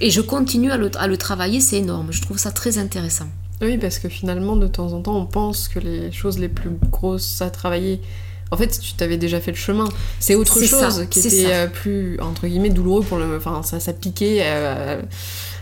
[0.00, 2.08] et je continue à le, à le travailler, c'est énorme.
[2.10, 3.26] Je trouve ça très intéressant.
[3.62, 6.70] Oui, parce que finalement, de temps en temps, on pense que les choses les plus
[6.90, 8.00] grosses à travailler,
[8.52, 9.88] en fait, tu t'avais déjà fait le chemin.
[10.18, 13.36] C'est autre chose qui était euh, plus, entre guillemets, douloureux pour le.
[13.36, 15.00] Enfin, ça, ça piquait euh,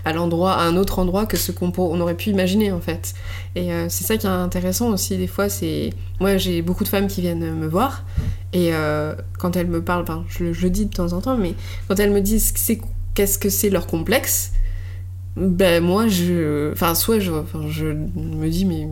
[0.07, 3.15] à l'endroit, à un autre endroit que ce qu'on on aurait pu imaginer, en fait.
[3.55, 5.91] Et euh, c'est ça qui est intéressant aussi, des fois, c'est.
[6.19, 8.05] Moi, j'ai beaucoup de femmes qui viennent me voir,
[8.55, 8.73] et
[9.39, 11.55] quand elles me parlent, enfin, je, je, le dis de temps en temps, mais
[11.87, 12.53] quand elles me disent
[13.15, 14.53] qu'est-ce que c'est leur complexe,
[15.39, 18.89] ben moi je enfin soit je me dis mais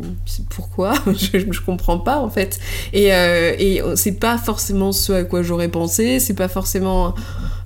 [0.51, 0.95] pourquoi?
[1.07, 2.59] Je, je comprends pas en fait.
[2.93, 7.15] Et euh, et c'est pas forcément ce à quoi j'aurais pensé c'est pas forcément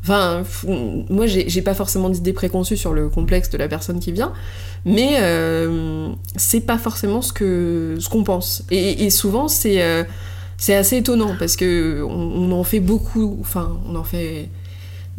[0.03, 4.33] enfin moi j'ai pas forcément d'idée préconçue sur le complexe de la personne qui vient
[4.85, 8.65] mais euh, c'est pas forcément ce que ce qu'on pense.
[8.71, 10.05] Et, souvent c'est euh,
[10.57, 14.49] c'est assez étonnant parce que on en fait beaucoup enfin on en fait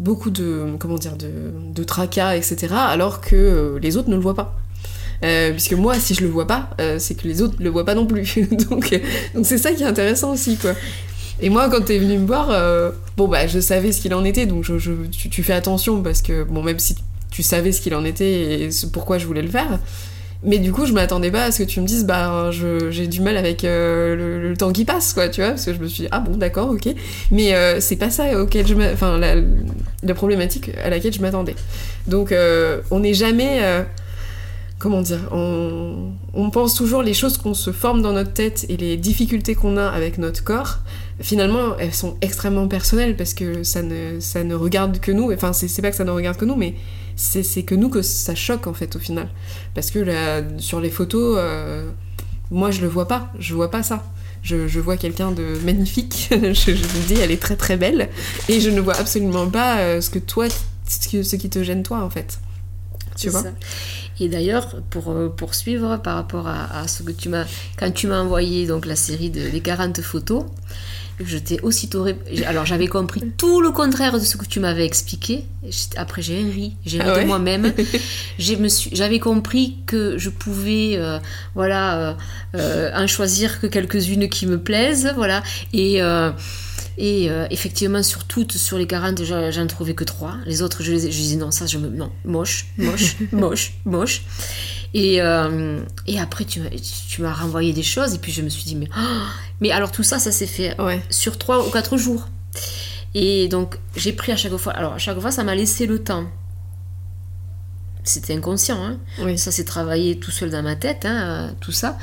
[0.01, 1.29] beaucoup de, comment dire, de,
[1.73, 4.57] de tracas, etc., alors que euh, les autres ne le voient pas.
[5.23, 7.85] Euh, puisque moi, si je le vois pas, euh, c'est que les autres le voient
[7.85, 8.47] pas non plus.
[8.69, 8.99] donc,
[9.35, 10.73] donc c'est ça qui est intéressant aussi, quoi.
[11.39, 12.49] Et moi, quand t'es venu me voir,
[13.17, 16.43] bon bah, je savais ce qu'il en était, donc je, tu, fais attention parce que
[16.43, 16.95] bon, même si
[17.31, 19.79] tu savais ce qu'il en était et pourquoi je voulais le faire,
[20.43, 22.49] mais du coup, je m'attendais pas à ce que tu me dises, bah,
[22.89, 25.79] j'ai du mal avec euh, le, temps qui passe, quoi, tu vois, parce que je
[25.79, 26.89] me suis dit, ah bon, d'accord, ok.
[27.29, 29.35] Mais euh, c'est pas ça auquel je Enfin, la,
[30.03, 31.55] la, problématique à laquelle je m'attendais.
[32.07, 33.61] Donc, euh, on n'est jamais.
[34.79, 38.77] comment dire on, on, pense toujours les choses qu'on se forme dans notre tête et
[38.77, 40.79] les difficultés qu'on a avec notre corps.
[41.19, 45.31] Finalement, elles sont extrêmement personnelles parce que ça ne, ça ne regarde que nous.
[45.31, 46.73] Enfin, c'est pas que ça ne regarde que nous, mais
[47.43, 49.29] c'est que nous que ça choque en fait au final.
[49.75, 51.89] Parce que là, sur les photos, euh,
[52.49, 54.03] moi je le vois pas, je vois pas ça.
[54.43, 58.09] Je, je vois quelqu'un de magnifique, je, je me dis elle est très très belle,
[58.49, 60.47] et je ne vois absolument pas euh, ce que toi,
[60.87, 62.39] ce, que- ce qui te gêne toi en fait.
[63.17, 63.51] Tu vois ça.
[64.19, 67.45] Et d'ailleurs, pour euh, poursuivre par rapport à, à ce que tu m'as,
[67.77, 70.43] quand tu m'as envoyé donc la série de, des 40 photos,
[71.25, 74.85] je t'ai aussitôt, ré- alors j'avais compris tout le contraire de ce que tu m'avais
[74.85, 75.45] expliqué.
[75.95, 77.21] Après j'ai ri, j'ai ri Ah ouais?
[77.23, 77.73] de moi-même.
[78.91, 81.19] J'avais compris que je pouvais, euh,
[81.55, 82.13] voilà, euh,
[82.55, 86.31] euh, en choisir que quelques-unes qui me plaisent, voilà, et euh,
[86.97, 90.35] et euh, effectivement, sur toutes, sur les 40, j'en trouvais que 3.
[90.45, 91.87] Les autres, je, les, je disais non, ça, je me.
[91.89, 94.23] Non, moche, moche, moche, moche.
[94.93, 98.49] Et, euh, et après, tu m'as tu m'as renvoyé des choses, et puis je me
[98.49, 98.89] suis dit, mais.
[98.97, 99.01] oh
[99.61, 101.01] mais alors, tout ça, ça s'est fait Ouais.
[101.09, 102.27] sur 3 ou 4 jours.
[103.13, 104.73] Et donc, j'ai pris à chaque fois.
[104.73, 106.25] Alors, à chaque fois, ça m'a laissé le temps.
[108.03, 108.97] C'était inconscient, hein.
[109.19, 109.37] Oui.
[109.37, 111.97] Ça s'est travaillé tout seul dans ma tête, hein, euh, tout ça.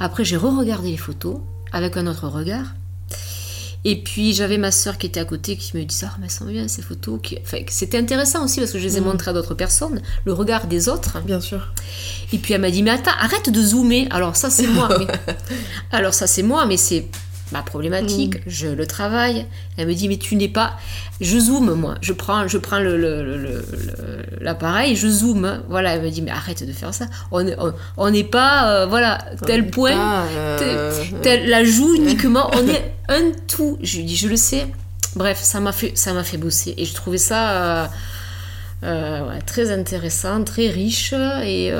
[0.00, 1.38] Après, j'ai re-regardé les photos
[1.72, 2.74] avec un autre regard.
[3.88, 6.44] Et puis, j'avais ma soeur qui était à côté qui me disait Ah, mais sont
[6.46, 7.20] bien ces photos.
[7.42, 9.06] Enfin, c'était intéressant aussi parce que je les ai Mhm.
[9.06, 11.20] montrées à d'autres personnes, le regard des autres.
[11.24, 11.68] Bien sûr.
[12.32, 14.08] Et puis, elle m'a dit Mais attends, arrête de zoomer.
[14.10, 14.88] Alors, ça, c'est moi.
[14.98, 15.06] mais...
[15.92, 17.06] Alors, ça, c'est moi, mais c'est
[17.52, 18.38] ma problématique.
[18.46, 19.46] Je le travaille.
[19.76, 20.76] Elle me dit Mais tu n'es pas.
[21.20, 21.94] Je zoome, moi.
[22.00, 25.62] Je prends, je prends le- le- le- le- le- l'appareil, je zoome.
[25.68, 27.06] Voilà, elle me dit Mais arrête de faire ça.
[27.30, 28.68] On n'est on- on n'est pas.
[28.70, 29.92] euh, voilà, tel point.
[30.36, 33.78] Euh, Tel- la joue uniquement, on est un tout.
[33.82, 34.66] Je lui dis, je le sais.
[35.14, 37.90] Bref, ça m'a fait, ça m'a fait bosser et je trouvais ça
[38.84, 41.70] euh, ouais, très intéressant, très riche et,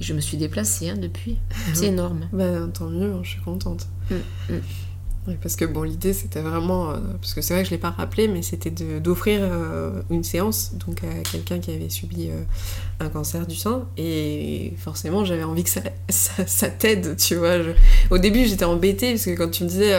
[0.00, 1.38] et je me suis déplacée hein, depuis.
[1.74, 2.28] C'est énorme.
[2.32, 3.88] Ben, tant mieux, je suis contente.
[4.10, 4.60] Mm, mm.
[5.42, 7.90] Parce que bon, l'idée c'était vraiment, euh, parce que c'est vrai que je l'ai pas
[7.90, 12.42] rappelé, mais c'était d'offrir euh, une séance donc à quelqu'un qui avait subi euh,
[13.00, 17.56] un cancer du sein, et forcément j'avais envie que ça, ça, t'aide, tu vois.
[18.10, 19.94] Au début j'étais embêtée parce que quand tu me disais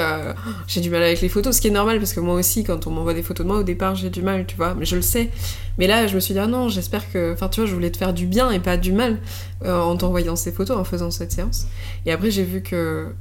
[0.67, 2.87] j'ai du mal avec les photos, ce qui est normal parce que moi aussi quand
[2.87, 4.95] on m'envoie des photos de moi au départ j'ai du mal, tu vois, mais je
[4.95, 5.29] le sais.
[5.77, 7.91] Mais là je me suis dit ah non, j'espère que, enfin tu vois, je voulais
[7.91, 9.19] te faire du bien et pas du mal
[9.65, 11.67] en t'envoyant ces photos, en faisant cette séance.
[12.05, 13.13] Et après, j'ai vu que,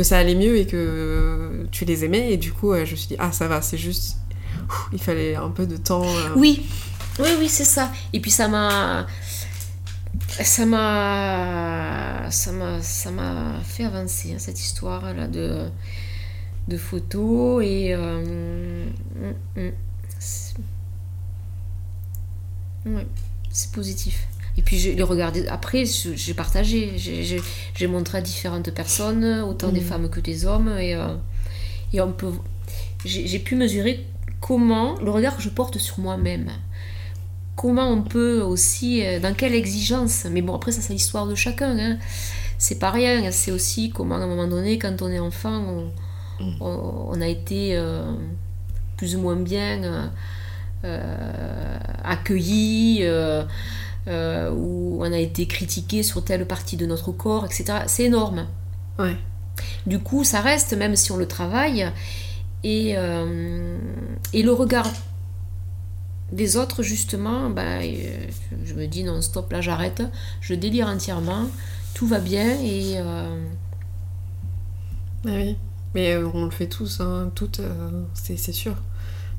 [0.00, 2.32] que ça allait mieux et que tu les aimais.
[2.32, 4.16] Et du coup, euh, je me suis dit, ah, ça va, c'est juste.
[4.92, 6.04] Il fallait un peu de temps.
[6.04, 6.66] euh, Oui,
[7.18, 7.92] oui, oui, c'est ça.
[8.14, 9.06] Et puis ça m'a,
[10.42, 15.66] ça m'a, ça m'a, ça m'a fait avancer hein, cette histoire là de
[16.68, 18.22] de photos et euh,
[19.56, 19.70] mm, mm,
[22.96, 23.06] ouais,
[23.50, 24.28] c'est positif.
[24.60, 29.80] Et puis je les regardé après, j'ai partagé, j'ai- montré à différentes personnes, autant des
[29.80, 29.86] Mhm.
[29.86, 31.14] femmes que des hommes, et, euh,
[31.94, 32.30] et on peut,
[33.06, 34.04] j'ai pu mesurer
[34.38, 36.50] comment le regard que je porte sur moi-même.
[37.56, 41.34] Comment on peut aussi, euh, dans quelle exigence, mais bon après ça c'est l'histoire de
[41.34, 41.96] chacun, hein.
[42.58, 45.58] c'est pas rien, c'est aussi comment à un moment donné quand on est enfant
[46.38, 46.56] on, Mm.
[46.60, 48.12] on- on a été euh,
[48.98, 50.10] plus ou moins bien
[50.84, 53.42] euh, accueilli, euh,
[54.08, 57.80] euh, ou on a été critiqué sur telle partie de notre corps, etc.
[57.86, 58.46] C'est énorme.
[58.98, 59.16] Ouais.
[59.86, 61.90] Du coup, ça reste, même si on le travaille,
[62.62, 63.78] et, euh,
[64.32, 64.88] et le regard
[66.32, 68.26] des autres, justement, bah, euh,
[68.64, 70.02] je me dis non, stop, là j'arrête,
[70.40, 71.46] je délire entièrement,
[71.94, 73.46] tout va bien, et euh,
[75.26, 75.56] Ah oui.
[75.94, 77.60] Mais on le fait tous, hein, toutes,
[78.14, 78.76] c'est sûr.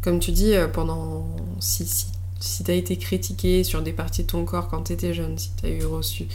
[0.01, 1.33] Comme tu dis, pendant.
[1.61, 2.07] Si, si,
[2.41, 5.69] si t'as été critiqué sur des parties de ton corps quand t'étais jeune, si t'as
[5.69, 6.27] eu reçu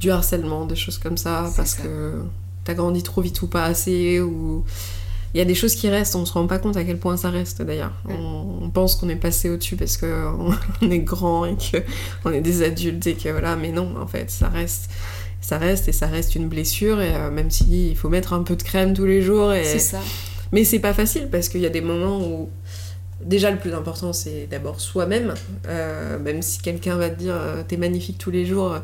[0.00, 1.82] du harcèlement, des choses comme ça, parce ça.
[1.82, 2.22] que
[2.64, 4.64] t'as grandi trop vite ou pas assez, ou.
[5.34, 7.16] Il y a des choses qui restent, on se rend pas compte à quel point
[7.16, 7.94] ça reste d'ailleurs.
[8.06, 10.50] On, on pense qu'on est passé au-dessus parce qu'on
[10.82, 11.56] on est grand et
[12.22, 14.90] qu'on est des adultes et que voilà, mais non, en fait, ça reste.
[15.40, 18.42] Ça reste et ça reste une blessure, et euh, même si il faut mettre un
[18.42, 19.52] peu de crème tous les jours.
[19.52, 19.64] Et...
[19.64, 20.00] c'est ça.
[20.52, 22.50] Mais c'est pas facile parce qu'il y a des moments où.
[23.24, 25.34] Déjà, le plus important, c'est d'abord soi-même.
[25.68, 28.76] Euh, même si quelqu'un va te dire euh, t'es magnifique tous les jours,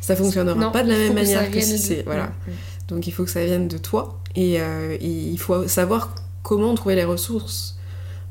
[0.00, 2.02] ça fonctionnera Non, pas de la même que manière que, si de- c'est.
[2.04, 2.26] Voilà.
[2.26, 2.50] Mm.
[2.88, 4.20] Donc il faut que ça vienne de toi.
[4.36, 7.76] Et, euh, et il faut savoir comment trouver les ressources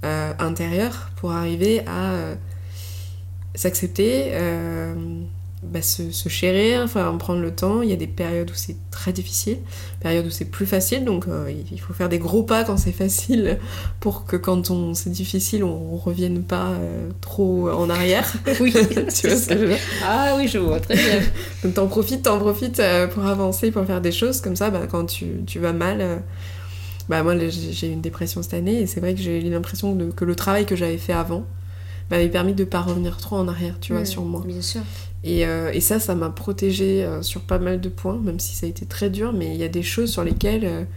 [0.05, 2.13] euh, intérieures pour arriver à
[3.55, 4.31] s'accepter,
[5.61, 7.81] bah, se, se chérir, enfin prendre le temps.
[7.81, 9.57] Il y a des périodes où c'est très difficile,
[9.99, 11.03] périodes où c'est plus facile.
[11.03, 13.59] Donc euh, il faut faire des gros pas quand c'est facile
[13.99, 18.31] pour que quand on c'est difficile, on revienne pas euh, trop en arrière.
[18.61, 18.73] Oui,
[19.13, 21.21] tu vois ce que je veux Ah oui, je vois très bien.
[21.63, 24.69] donc t'en profites, t'en profites euh, pour avancer, pour faire des choses comme ça.
[24.69, 26.21] Bah, quand tu, tu vas mal,
[27.09, 29.97] bah moi j'ai eu une dépression cette année et c'est vrai que j'ai eu l'impression
[30.15, 31.45] que le travail que j'avais fait avant
[32.09, 34.41] m'avait permis de pas revenir trop en arrière, tu vois, sur moi.
[34.45, 34.81] Bien sûr.
[35.23, 38.69] Et, et ça, ça m'a protégée sur pas mal de points, même si ça a
[38.69, 40.87] été très dur, mais il y a des choses sur lesquelles,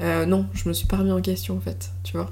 [0.00, 2.30] non, je me suis pas remis en question en fait, tu vois.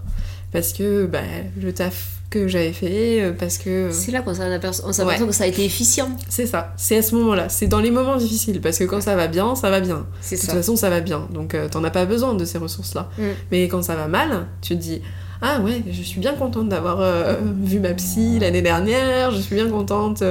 [0.53, 1.19] Parce que bah,
[1.61, 3.89] le taf que j'avais fait, euh, parce que...
[3.89, 6.09] Euh, c'est là qu'on s'aperçoit que ça a été efficient.
[6.29, 9.17] C'est ça, c'est à ce moment-là, c'est dans les moments difficiles, parce que quand ça
[9.17, 10.07] va bien, ça va bien.
[10.31, 13.09] De toute façon, ça va bien, donc euh, t'en as pas besoin de ces ressources-là.
[13.19, 13.23] Mm.
[13.51, 15.03] Mais quand ça va mal, tu te dis,
[15.43, 16.99] ah ouais, je suis bien contente d'avoir
[17.63, 20.23] vu ma psy l'année dernière, je suis bien contente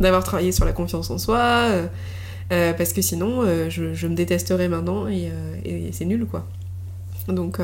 [0.00, 1.68] d'avoir travaillé sur la confiance en soi,
[2.48, 5.30] parce que sinon, je, me détesterais maintenant et,
[5.92, 6.46] c'est nul, quoi.
[7.28, 7.60] Donc...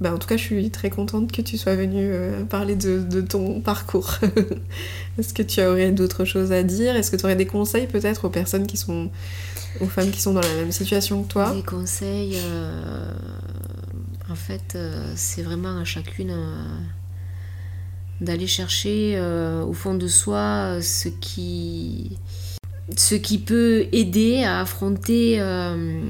[0.00, 3.20] Bah, en tout cas, je suis très contente que tu sois venue euh, parler de,
[3.20, 4.18] ton parcours.
[5.18, 6.96] Est-ce que tu aurais d'autres choses à dire?
[6.96, 9.10] Est-ce que tu aurais des conseils peut-être aux personnes qui sont,
[9.80, 11.52] aux femmes qui sont dans la même situation que toi?
[11.54, 13.12] Des conseils, euh,
[14.28, 16.34] en fait, euh, c'est vraiment à chacune
[18.20, 19.20] d'aller chercher
[19.66, 22.18] au fond de soi ce qui
[22.96, 26.00] ce qui peut aider à affronter euh,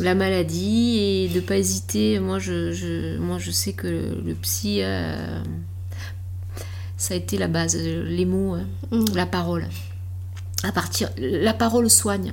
[0.00, 2.18] la maladie et de pas hésiter.
[2.18, 5.42] Moi, je, moi, je sais que le, psy, euh,
[6.96, 9.04] ça a été la base, les mots, hein, mm.
[9.14, 9.66] la parole.
[10.64, 12.32] À partir, la parole soigne,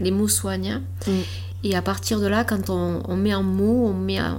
[0.00, 0.82] les mots soignent.
[1.06, 1.12] Mm.
[1.64, 4.36] Et à partir de là, quand on, met en mots, on met à,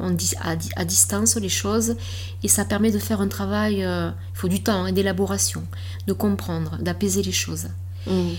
[0.76, 1.96] à, distance les choses,
[2.44, 5.64] et ça permet de faire un travail, euh, il faut du temps, et hein, d'élaboration,
[6.08, 7.68] de comprendre, d'apaiser les choses.
[8.08, 8.30] Mm.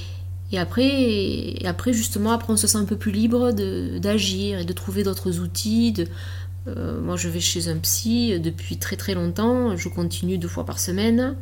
[0.52, 4.72] Et après, après, justement, après, on se sent un peu plus libre d'agir et de
[4.72, 5.92] trouver d'autres outils.
[5.92, 6.08] De,
[6.66, 9.76] euh, moi, je vais chez un psy depuis très très longtemps.
[9.76, 11.36] Je continue deux fois par semaine.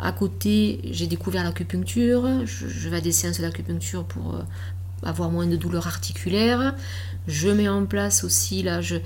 [0.00, 2.46] À côté, j'ai découvert l'acupuncture.
[2.46, 4.42] Je, vais à des séances d'acupuncture pour euh,
[5.02, 6.74] avoir moins de douleurs articulaires.
[7.26, 8.96] Je mets en place aussi, là, je,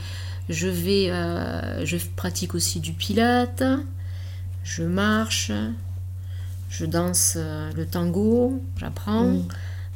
[0.49, 3.63] je vais, euh, je pratique aussi du pilate.
[4.65, 5.51] Je marche,
[6.71, 9.37] je danse euh, le tango, j'apprends.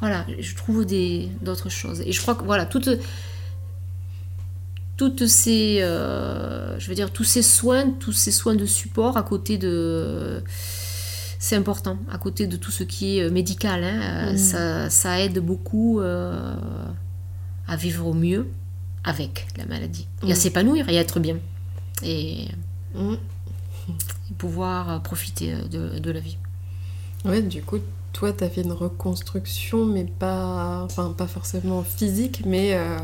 [0.00, 0.85] Voilà, je trouve
[1.40, 2.02] d'autres choses.
[2.04, 2.90] Et je crois que voilà, toutes,
[4.96, 9.22] toutes ces, euh, je veux dire, tous ces soins, tous ces soins de support à
[9.22, 10.42] côté de,
[11.46, 14.37] c'est important, à côté de tout ce qui est médical, hein, mm.
[14.37, 16.56] ça, ça, aide beaucoup euh,
[17.68, 18.48] à vivre au mieux
[19.04, 20.38] avec la maladie, et à mm.
[20.38, 21.37] s'épanouir et à être bien,
[22.02, 22.48] et,
[24.38, 26.37] pouvoir profiter de, de la vie.
[27.24, 27.78] Ouais, du coup,
[28.12, 32.98] toi, tu as fait une reconstruction, mais pas, enfin, pas forcément physique, mais euh,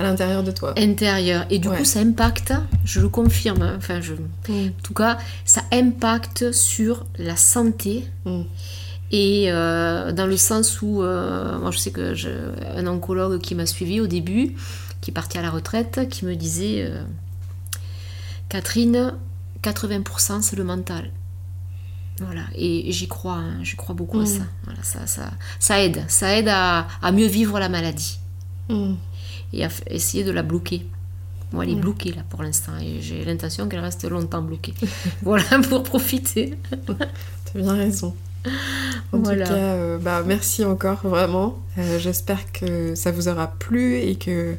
[0.00, 0.74] à l'intérieur de toi.
[0.78, 1.44] Intérieur.
[1.50, 2.52] Et du coup, ça impacte,
[2.84, 4.68] je le confirme, hein, enfin, je, mm.
[4.68, 8.06] en tout cas, ça impacte sur la santé.
[8.24, 8.42] Mm.
[9.12, 12.34] Et euh, dans le sens où, euh, moi je sais que j'ai
[12.76, 14.54] un oncologue qui m'a suivi au début,
[15.00, 16.88] qui est parti à la retraite, qui me disait
[18.48, 19.14] Catherine,
[19.62, 21.10] 80% c'est le mental.
[22.20, 24.26] Voilà, et, j'y crois, hein, j'y crois beaucoup à mm.
[24.26, 24.42] ça.
[24.64, 25.30] Voilà, ça, ça.
[25.58, 28.18] Ça aide, ça aide à, mieux vivre la maladie
[28.68, 28.94] mm.
[29.52, 30.86] Et à essayer de la bloquer.
[31.52, 34.74] Moi, elle est bloquée là pour l'instant et j'ai l'intention qu'elle reste longtemps bloquée.
[35.22, 36.54] voilà, pour profiter.
[36.86, 38.14] T'as bien raison.
[39.12, 41.58] En tout cas, euh, bah, merci encore vraiment.
[41.78, 44.56] Euh, j'espère que ça vous aura plu et que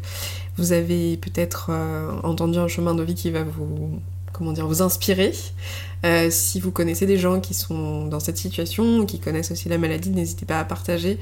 [0.58, 4.00] vous avez peut-être euh, entendu un chemin de vie qui va vous
[4.34, 5.34] comment dire, vous inspirer.
[6.32, 10.10] Si vous connaissez des gens qui sont dans cette situation, qui connaissent aussi la maladie,
[10.10, 11.20] n'hésitez pas à partager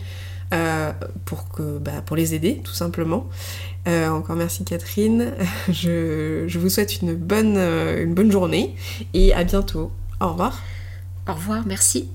[0.53, 0.91] euh,
[1.25, 3.27] pour, que, bah, pour les aider, tout simplement.
[3.87, 5.33] Euh, encore merci Catherine.
[5.69, 8.75] Je, je, vous souhaite une bonne, une bonne journée
[9.13, 9.91] et à bientôt.
[10.19, 10.61] Au revoir.
[11.27, 12.09] Au revoir, merci.